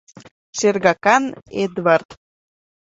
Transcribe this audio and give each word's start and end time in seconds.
“Шергакан 0.57 1.23
Эдвард! 1.63 2.09